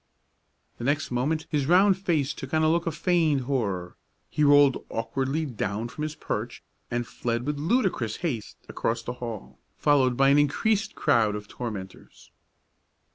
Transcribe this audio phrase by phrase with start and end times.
[0.79, 3.97] The next moment his round face took on a look of feigned horror;
[4.31, 9.59] he rolled awkwardly down from his perch, and fled with ludicrous haste across the hall,
[9.77, 12.31] followed by an increased crowd of tormentors.